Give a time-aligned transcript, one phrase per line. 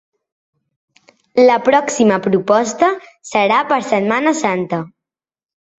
[1.49, 2.91] La pròxima proposta
[3.35, 4.85] serà per Setmana Santa.